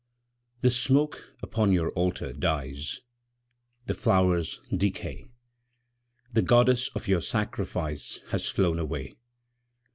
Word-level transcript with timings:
_)The 0.61 0.71
smoke 0.71 1.35
upon 1.43 1.71
your 1.73 1.91
Altar 1.91 2.33
dies, 2.33 3.01
The 3.85 3.93
flowers 3.93 4.59
decay, 4.75 5.27
The 6.33 6.41
Goddess 6.41 6.87
of 6.95 7.07
your 7.07 7.21
sacrifice 7.21 8.19
Has 8.31 8.49
flown 8.49 8.79
away. 8.79 9.13